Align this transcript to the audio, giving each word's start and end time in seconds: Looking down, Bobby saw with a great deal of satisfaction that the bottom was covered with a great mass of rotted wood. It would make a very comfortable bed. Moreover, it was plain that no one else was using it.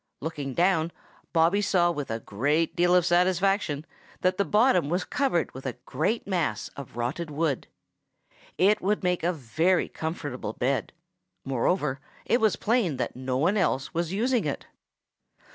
Looking 0.19 0.55
down, 0.55 0.91
Bobby 1.31 1.61
saw 1.61 1.91
with 1.91 2.09
a 2.09 2.19
great 2.21 2.75
deal 2.75 2.95
of 2.95 3.05
satisfaction 3.05 3.85
that 4.21 4.37
the 4.37 4.43
bottom 4.45 4.89
was 4.89 5.03
covered 5.03 5.53
with 5.53 5.67
a 5.67 5.73
great 5.85 6.25
mass 6.25 6.69
of 6.69 6.97
rotted 6.97 7.29
wood. 7.29 7.67
It 8.57 8.81
would 8.81 9.03
make 9.03 9.21
a 9.21 9.31
very 9.31 9.87
comfortable 9.87 10.53
bed. 10.53 10.91
Moreover, 11.45 11.99
it 12.25 12.41
was 12.41 12.55
plain 12.55 12.97
that 12.97 13.15
no 13.15 13.37
one 13.37 13.57
else 13.57 13.93
was 13.93 14.11
using 14.11 14.45
it. 14.45 14.65